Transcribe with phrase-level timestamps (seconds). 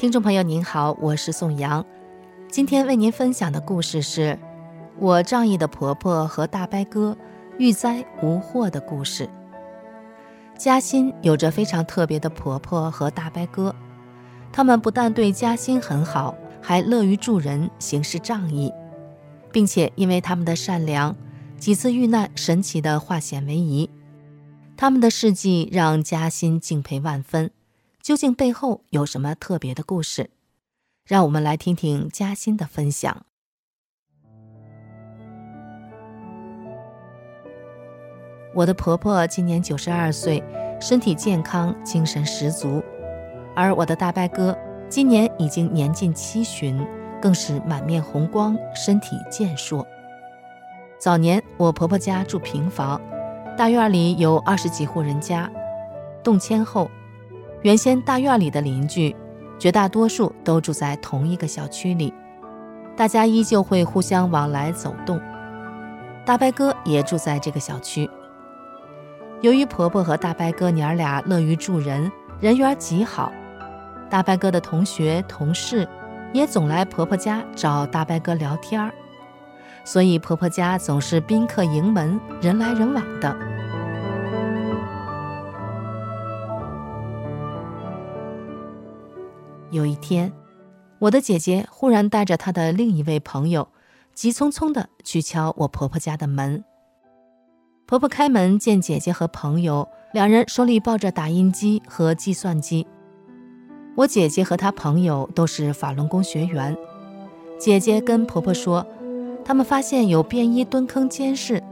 [0.00, 1.84] 听众朋友您好，我是宋阳，
[2.48, 4.38] 今天为您分享的故事是
[4.98, 7.14] 我仗义的婆婆和大伯哥
[7.58, 9.28] 遇灾无祸的故事。
[10.56, 13.76] 嘉欣有着非常特别的婆婆和大伯哥，
[14.50, 18.72] 他们不但对嘉欣很好，还乐于助人，行事仗义，
[19.52, 21.14] 并且因为他们的善良，
[21.58, 23.90] 几次遇难神奇地化险为夷。
[24.78, 27.50] 他们的事迹让嘉欣敬佩万分。
[28.02, 30.30] 究竟背后有什么特别的故事？
[31.04, 33.26] 让我们来听听嘉欣的分享。
[38.54, 40.42] 我的婆婆今年九十二岁，
[40.80, 42.82] 身体健康，精神十足；
[43.54, 44.56] 而我的大伯哥
[44.88, 46.82] 今年已经年近七旬，
[47.20, 49.86] 更是满面红光，身体健硕。
[50.98, 52.98] 早年我婆婆家住平房，
[53.58, 55.50] 大院里有二十几户人家，
[56.24, 56.90] 动迁后。
[57.62, 59.14] 原先大院里的邻居，
[59.58, 62.12] 绝大多数都住在同一个小区里，
[62.96, 65.20] 大家依旧会互相往来走动。
[66.24, 68.08] 大伯哥也住在这个小区。
[69.42, 73.30] 由于婆婆和大伯哥娘俩乐于助人，人缘极好，
[74.08, 75.86] 大伯哥的同学同事
[76.32, 78.90] 也总来婆婆家找大伯哥聊天，
[79.84, 83.49] 所以婆婆家总是宾客盈门，人来人往的。
[89.70, 90.32] 有一天，
[90.98, 93.68] 我的姐姐忽然带着她的另一位朋友，
[94.14, 96.64] 急匆匆地去敲我婆婆家的门。
[97.86, 102.86] 婆婆开门见姐姐和朋友，两人手里抱着打印机和计算机。
[103.96, 106.76] 我姐姐和她朋友都是法轮功学员。
[107.58, 108.86] 姐姐跟婆婆说，
[109.44, 111.62] 他们发现有便衣蹲坑监视，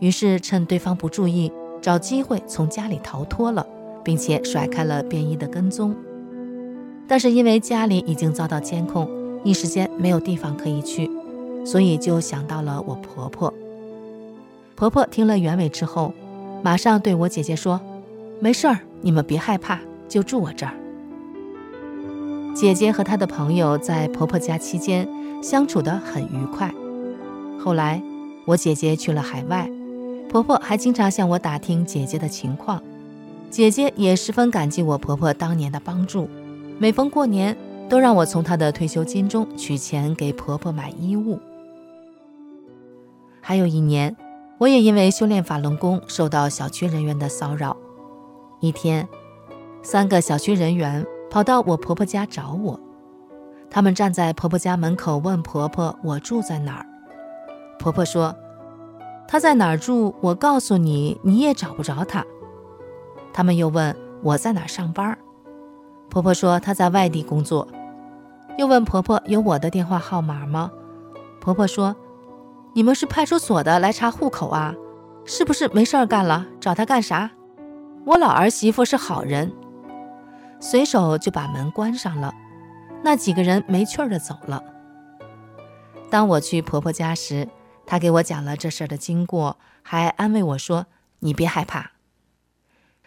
[0.00, 3.66] 于是趁对方不注意，找机会从家里逃脱了，
[4.04, 5.96] 并且甩开了便衣的跟踪。
[7.08, 9.08] 但是因为家里已经遭到监控，
[9.42, 11.10] 一时间没有地方可以去，
[11.64, 13.52] 所以就想到了我婆婆。
[14.76, 16.12] 婆婆听了原委之后，
[16.62, 17.80] 马上对我姐姐说
[18.38, 20.74] ：“没事儿，你们别害怕，就住我这儿。”
[22.54, 25.08] 姐姐和她的朋友在婆婆家期间
[25.42, 26.72] 相处得很愉快。
[27.58, 28.02] 后来
[28.44, 29.70] 我姐姐去了海外，
[30.28, 32.82] 婆婆还经常向我打听姐姐的情况，
[33.48, 36.28] 姐姐也十分感激我婆婆当年的帮助。
[36.80, 37.56] 每逢过年，
[37.88, 41.40] 都让我从她的退休金中取钱给婆婆买衣物。
[43.40, 44.16] 还有一年，
[44.58, 47.76] 我也因为修炼法轮功受到小区人员的骚扰。
[48.60, 49.08] 一天，
[49.82, 52.78] 三个小区人员跑到我婆婆家找我，
[53.68, 56.86] 他们站在婆婆家门口问婆婆我住在哪儿。
[57.80, 58.36] 婆婆说
[59.26, 62.24] ：“她在哪儿住，我告诉你，你也找不着她。”
[63.34, 65.18] 他们又问我在哪儿上班。
[66.10, 67.68] 婆婆说她在外地工作，
[68.56, 70.70] 又问婆婆有我的电话号码吗？
[71.40, 71.94] 婆婆说
[72.74, 74.74] ：“你们是派出所的来查户口啊？
[75.24, 76.46] 是不是没事儿干了？
[76.60, 77.30] 找她干啥？
[78.04, 79.52] 我老儿媳妇是好人。”
[80.60, 82.34] 随手就把门关上了。
[83.04, 84.64] 那几个人没趣儿的走了。
[86.10, 87.48] 当我去婆婆家时，
[87.86, 90.86] 她给我讲了这事儿的经过，还安慰我说
[91.20, 91.92] ：“你别害怕。”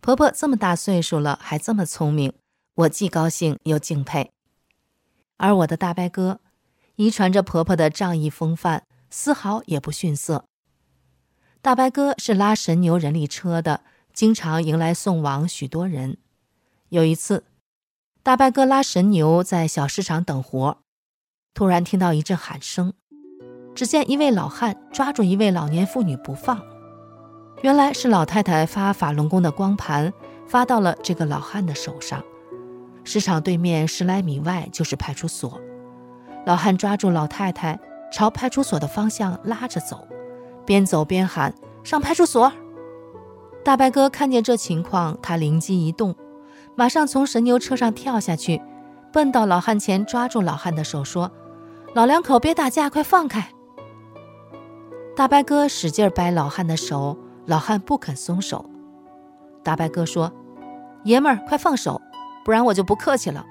[0.00, 2.32] 婆婆这么大岁数了，还这么聪明。
[2.76, 4.32] 我既高兴又敬佩，
[5.36, 6.40] 而我的大伯哥
[6.96, 10.46] 遗传着婆婆的仗义风范，丝毫也不逊色。
[11.62, 13.82] 大伯哥是拉神牛人力车的，
[14.12, 16.18] 经常迎来送往许多人。
[16.88, 17.44] 有一次，
[18.24, 20.78] 大伯哥拉神牛在小市场等活，
[21.54, 22.92] 突然听到一阵喊声，
[23.72, 26.60] 只见一位老汉抓住一位老年妇女不放，
[27.62, 30.12] 原来是老太太发法轮功的光盘
[30.48, 32.20] 发到了这个老汉的手上。
[33.04, 35.60] 市场对面十来米外就是派出所，
[36.46, 37.78] 老汉抓住老太太，
[38.10, 40.08] 朝派出所的方向拉着走，
[40.64, 41.54] 边走边喊
[41.84, 42.50] ：“上派出所！”
[43.62, 46.14] 大白哥看见这情况，他灵机一动，
[46.74, 48.60] 马上从神牛车上跳下去，
[49.12, 51.30] 奔到老汉前，抓住老汉的手说
[51.94, 53.48] ：“老两口别打架，快放开！”
[55.16, 57.16] 大白哥使劲掰老汉的手，
[57.46, 58.64] 老汉不肯松手。
[59.62, 60.32] 大白哥说
[61.04, 62.00] ：“爷们儿，快放手！”
[62.44, 63.44] 不然我就不客气了。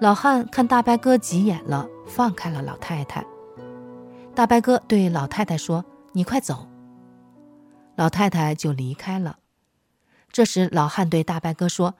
[0.00, 3.24] 老汉看大伯哥急眼了，放开了老太太。
[4.34, 6.66] 大伯哥对老太太说：“你快走。”
[7.96, 9.38] 老太太就离开了。
[10.30, 11.94] 这时，老汉对大伯哥说：“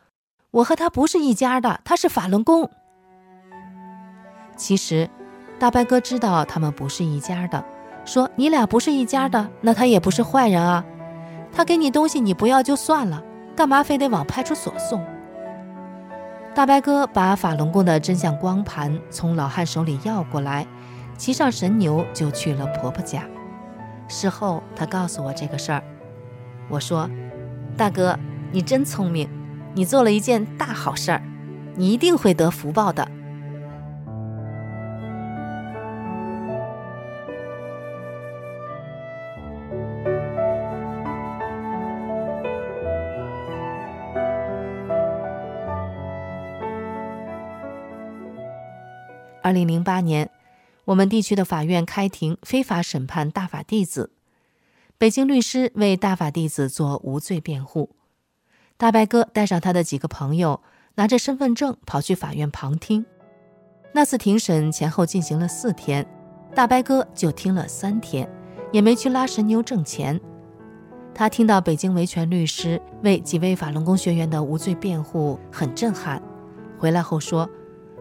[0.50, 2.70] 我和他不是一家的，他是法轮功。”
[4.56, 5.08] 其实，
[5.58, 7.64] 大伯哥知道他们不是一家的，
[8.04, 10.84] 说：“你俩不是一家的，那他也不是坏人啊。
[11.50, 13.22] 他给你东西你不要就算了，
[13.56, 15.04] 干嘛非得往派出所送？”
[16.54, 20.66] 大白哥把法轮功的真相光盘从老汉手里要过来，
[21.18, 23.24] 骑上神牛就去了婆婆家。
[24.08, 25.82] 事后他告诉我这个事儿，
[26.68, 27.10] 我说
[27.76, 28.18] ：“大哥，
[28.52, 29.28] 你真聪明，
[29.74, 31.22] 你做了一件大好事儿，
[31.74, 33.06] 你一定会得福报的。”
[49.46, 50.28] 二零零八年，
[50.86, 54.10] 我们地区的法院开庭非法审判大法弟子，
[54.98, 57.90] 北京律师为大法弟子做无罪辩护。
[58.76, 60.60] 大白哥带上他的几个朋友，
[60.96, 63.06] 拿着身份证跑去法院旁听。
[63.92, 66.04] 那次庭审前后进行了四天，
[66.52, 68.28] 大白哥就听了三天，
[68.72, 70.20] 也没去拉神牛挣钱。
[71.14, 76.20] 他听到北京维权律师为几位法轮功学员的无罪辩护，很震撼。
[76.76, 77.48] 回来后说。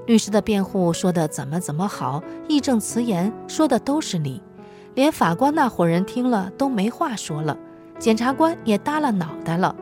[0.05, 4.41] 律师的辩护说的怎么怎么好，义正辞严，说的都是理，
[4.93, 7.57] 连法官那伙人听了都没话说了，
[7.97, 9.75] 检察官也耷了脑袋了。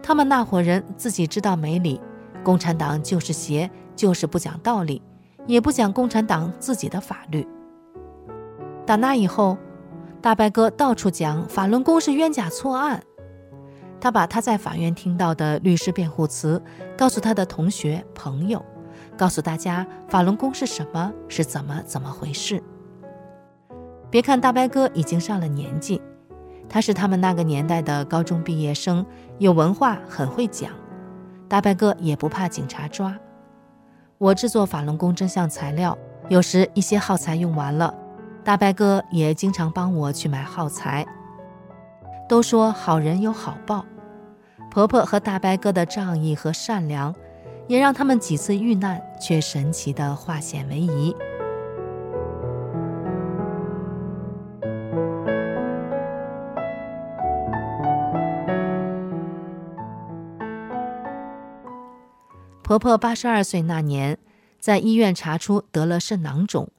[0.00, 2.00] 他们那伙人自己知道没理，
[2.44, 5.02] 共产党就是邪，就是不讲道理，
[5.46, 7.46] 也不讲共产党自己的法律。
[8.86, 9.58] 打那以后，
[10.22, 13.02] 大白哥到处讲法轮功是冤假错案，
[14.00, 16.62] 他把他在法院听到的律师辩护词
[16.96, 18.64] 告诉他的同学朋友。
[19.18, 22.62] 告诉大家法轮功是什么，是怎么怎么回事。
[24.08, 26.00] 别看大白哥已经上了年纪，
[26.68, 29.04] 他是他们那个年代的高中毕业生，
[29.38, 30.70] 有文化，很会讲。
[31.48, 33.18] 大白哥也不怕警察抓。
[34.18, 35.98] 我制作法轮功真相材料，
[36.28, 37.92] 有时一些耗材用完了，
[38.44, 41.04] 大白哥也经常帮我去买耗材。
[42.28, 43.84] 都说好人有好报，
[44.70, 47.14] 婆婆和大白哥的仗义和善良。
[47.68, 51.14] 也让他们几次遇难，却神奇的化险为夷。
[62.62, 64.18] 婆婆八十二岁那年，
[64.58, 66.70] 在医院查出得了肾囊肿，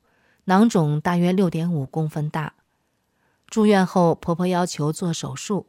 [0.46, 2.54] 囊肿大约六点五公分大。
[3.48, 5.68] 住院后，婆婆要求做手术，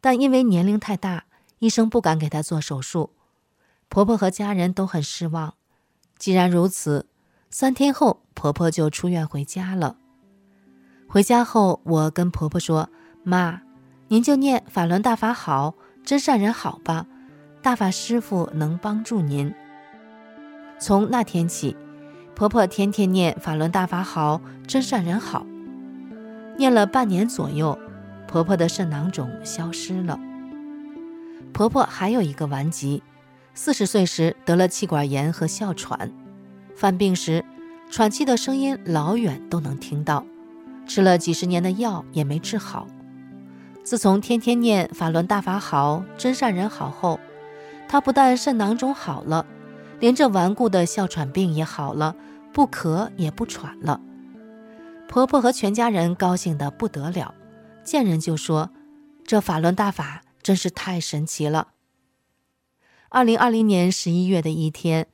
[0.00, 1.24] 但因为年龄太大，
[1.58, 3.10] 医生不敢给她做手术。
[3.90, 5.54] 婆婆和家人都很失望。
[6.16, 7.06] 既然如此，
[7.50, 9.96] 三天后婆婆就出院回家了。
[11.08, 12.88] 回家后，我跟婆婆说
[13.24, 13.62] ：“妈，
[14.06, 17.06] 您就念法轮大法好，真善人好吧，
[17.60, 19.52] 大法师父能帮助您。”
[20.78, 21.76] 从那天起，
[22.36, 25.44] 婆婆天天念法轮大法好，真善人好。
[26.56, 27.76] 念了半年左右，
[28.28, 30.16] 婆婆的肾囊肿消失了。
[31.52, 33.02] 婆婆还有一个顽疾。
[33.62, 36.10] 四十岁时得了气管炎和哮喘，
[36.74, 37.44] 犯病时
[37.90, 40.24] 喘气的声音老远都能听到，
[40.86, 42.86] 吃了几十年的药也没治好。
[43.84, 47.20] 自从天天念法轮大法好，真善人好后，
[47.86, 49.44] 她不但肾囊肿好了，
[49.98, 52.16] 连这顽固的哮喘病也好了，
[52.54, 54.00] 不咳也不喘了。
[55.06, 57.34] 婆婆和全家人高兴得不得了，
[57.84, 58.70] 见人就说
[59.22, 61.68] ：“这法轮大法真是太神奇了。”
[63.12, 65.08] 二零二零年十一月的一天，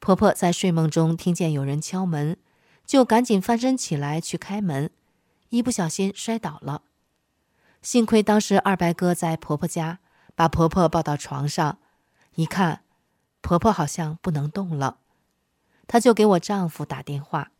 [0.00, 2.36] 婆婆在睡梦中听见有人敲门，
[2.84, 4.90] 就赶紧翻身起来去开门，
[5.48, 6.82] 一不小心摔倒了。
[7.80, 10.00] 幸亏当时二伯哥在婆婆家，
[10.34, 11.78] 把婆婆抱到床上，
[12.34, 12.82] 一看，
[13.40, 14.98] 婆婆好像不能动了，
[15.86, 17.52] 他就给我丈夫打电话，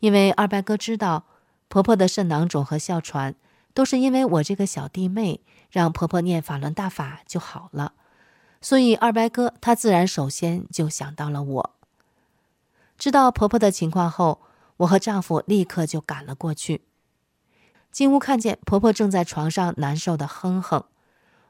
[0.00, 1.26] 因为二伯哥知道
[1.68, 3.34] 婆婆的肾囊肿和哮喘
[3.74, 7.92] 都是因为我这个小弟妹让婆婆念法轮大法就好了。
[8.62, 11.70] 所以二伯哥他自然首先就想到了我。
[12.96, 14.40] 知道婆婆的情况后，
[14.78, 16.82] 我和丈夫立刻就赶了过去。
[17.90, 20.84] 进屋看见婆婆正在床上难受的哼哼，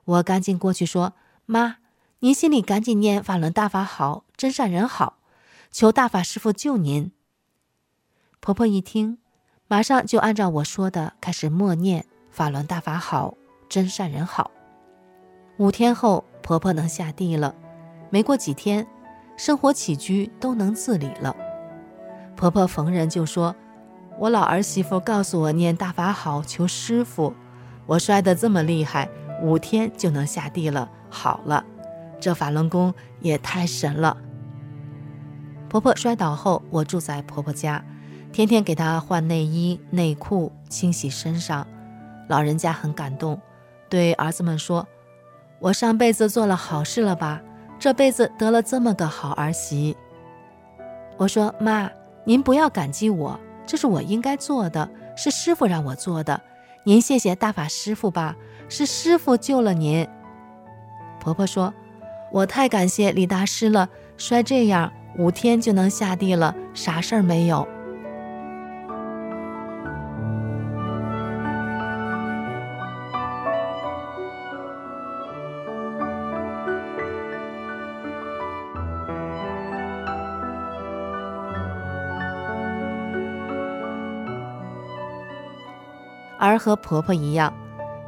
[0.04, 1.12] 我赶紧过去说
[1.44, 1.76] ：“妈，
[2.20, 5.18] 您心里赶紧念法轮大法好，真善人好，
[5.70, 7.12] 求大法师父救您。”
[8.40, 9.18] 婆婆一听，
[9.68, 13.36] 马上就按照我说的开始默念法轮大法好，
[13.68, 14.50] 真善人好。
[15.58, 16.24] 五天后。
[16.42, 17.54] 婆婆能下地了，
[18.10, 18.86] 没过几天，
[19.36, 21.34] 生活起居都能自理了。
[22.36, 23.54] 婆婆逢人就说
[24.18, 27.32] ：“我老儿媳妇告诉我念大法好，求师傅。
[27.86, 29.08] 我摔得这么厉害，
[29.42, 31.64] 五天就能下地了，好了。
[32.20, 34.16] 这法轮功也太神了。”
[35.68, 37.84] 婆婆摔倒后，我住在婆婆家，
[38.32, 41.66] 天天给她换内衣内裤，清洗身上。
[42.28, 43.40] 老人家很感动，
[43.88, 44.86] 对儿子们说
[45.62, 47.40] ：“我上辈子做了好事了吧？
[47.78, 49.96] 这辈子得了这么个好儿媳。”
[51.16, 51.88] 我说：“妈。”
[52.24, 56.40] 您不要感激我，这是我应该做的，是师傅让我做的。
[56.84, 58.36] 您谢谢大法师傅吧，
[58.68, 60.06] 是师傅救了您。
[61.18, 61.74] 婆婆说
[62.30, 67.66] ：“我太感谢李大师了，摔这样五天就能下地了，啥事儿没有。”
[86.52, 87.50] 而和婆婆一样，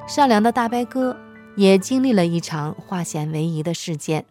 [0.07, 1.19] 善良的大伯哥
[1.57, 4.27] 也经历了一场化险为夷的事件。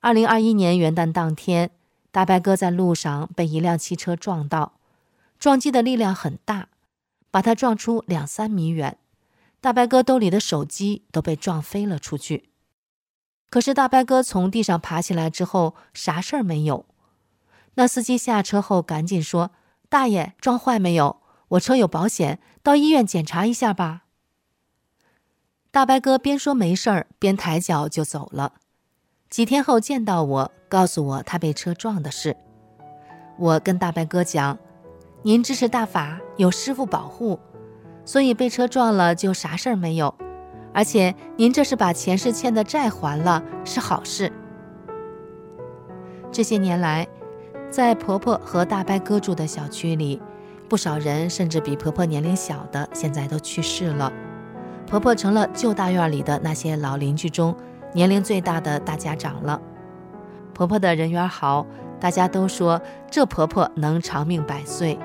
[0.00, 1.70] 二零二一年元旦当天，
[2.10, 4.72] 大伯哥在路上被一辆汽车撞到，
[5.38, 6.66] 撞击的力量很大，
[7.30, 8.98] 把他撞出两三米远。
[9.60, 12.50] 大白哥兜里的手机都被撞飞了出去。
[13.50, 16.86] 可是大白哥从地上爬起来之后，啥事儿没有。
[17.74, 19.52] 那司机下车后赶紧说
[19.88, 24.02] ：“大爷，撞坏没有？”我车有保险，到医院检查一下吧。
[25.70, 28.54] 大伯哥边说没事儿，边抬脚就走了。
[29.28, 32.36] 几天后见到我，告诉我他被车撞的事。
[33.38, 34.58] 我跟大伯哥讲
[35.22, 37.38] ：“您支持大法，有师傅保护，
[38.04, 40.14] 所以被车撞了就啥事儿没有。
[40.72, 44.32] 而且您这是把前世欠的债还了，是好事。”
[46.32, 47.06] 这些年来，
[47.70, 50.20] 在婆婆和大伯哥住的小区里。
[50.68, 54.12] 不少人甚至比婆婆年龄小的，现在都去世了。
[54.86, 57.54] 婆婆成了旧大院里的那些老邻居中
[57.92, 59.60] 年龄最大的大家长了。
[60.54, 61.66] 婆婆的人缘好，
[62.00, 62.80] 大家都说
[63.10, 64.98] 这婆婆能长命百岁。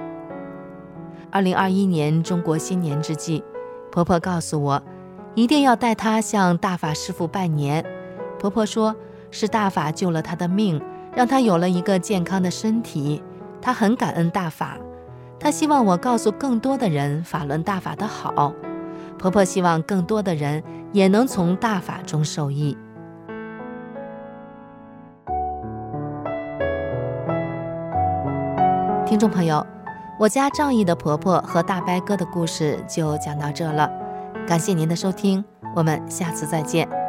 [1.29, 3.43] 二零二一年中国新年之际，
[3.91, 4.83] 婆婆告诉我，
[5.35, 7.85] 一定要带她向大法师父拜年。
[8.39, 8.95] 婆婆说
[9.29, 10.81] 是大法救了她的命，
[11.15, 13.23] 让她有了一个健康的身体，
[13.61, 14.77] 她很感恩大法。
[15.43, 18.53] 她希望我告诉更多的人法轮大法的好，
[19.17, 22.77] 婆婆希望更多的人也能从大法中受益。
[29.03, 29.65] 听众朋友，
[30.19, 33.91] 我家仗义的婆婆和大伯哥的故事就讲到这了，
[34.47, 35.43] 感谢您的收听，
[35.75, 37.00] 我们下次再见。